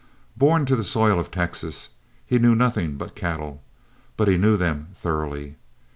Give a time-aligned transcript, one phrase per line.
[0.35, 1.89] Born to the soil of Texas,
[2.25, 3.61] he knew nothing but cattle,
[4.17, 5.57] but he knew them thoroughly.